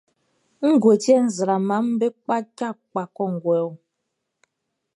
[0.69, 3.69] Ngue ti yɛ nzraamaʼm be kpaja kpa kɔnguɛ ɔ?